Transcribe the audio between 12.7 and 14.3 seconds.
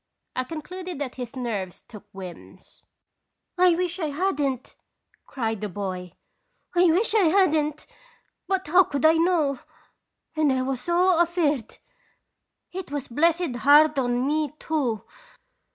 It was blessed hard on